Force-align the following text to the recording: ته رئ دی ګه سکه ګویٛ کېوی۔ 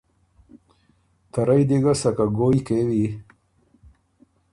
ته 1.31 1.39
رئ 1.47 1.61
دی 1.69 1.77
ګه 1.83 1.93
سکه 2.01 2.25
ګویٛ 2.37 2.59
کېوی۔ 2.67 3.05